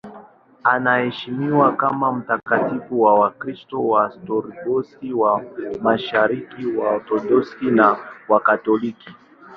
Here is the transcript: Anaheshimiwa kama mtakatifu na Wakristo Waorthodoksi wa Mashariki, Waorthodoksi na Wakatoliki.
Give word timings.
Anaheshimiwa 0.63 1.75
kama 1.75 2.13
mtakatifu 2.13 3.05
na 3.05 3.11
Wakristo 3.11 3.87
Waorthodoksi 3.87 5.13
wa 5.13 5.43
Mashariki, 5.81 6.65
Waorthodoksi 6.65 7.65
na 7.65 7.97
Wakatoliki. 8.29 9.09